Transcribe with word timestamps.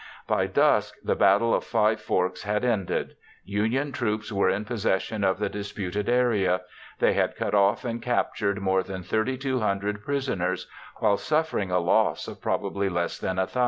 By 0.25 0.47
dusk, 0.47 0.95
the 1.03 1.13
Battle 1.15 1.53
of 1.53 1.63
Five 1.63 2.01
Forks 2.01 2.41
had 2.41 2.65
ended. 2.65 3.17
Union 3.45 3.91
troops 3.91 4.31
were 4.31 4.49
in 4.49 4.65
possession 4.65 5.23
of 5.23 5.37
the 5.37 5.47
disputed 5.47 6.09
area. 6.09 6.61
They 6.97 7.13
had 7.13 7.35
cut 7.35 7.53
off 7.53 7.85
and 7.85 8.01
captured 8.01 8.59
more 8.61 8.81
than 8.81 9.03
3,200 9.03 10.03
prisoners, 10.03 10.67
while 10.95 11.17
suffering 11.17 11.69
a 11.69 11.77
loss 11.77 12.27
of 12.27 12.41
probably 12.41 12.89
less 12.89 13.19
than 13.19 13.37
1,000. 13.37 13.59